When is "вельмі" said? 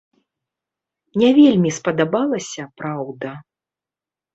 1.41-1.75